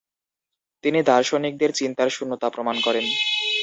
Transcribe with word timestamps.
তিনি 0.83 0.99
দার্শনিকদের 1.03 1.71
চিন্তার 1.73 2.09
শূন্যতা 2.09 2.47
প্রমাণ 2.49 2.75
করেন। 2.83 3.05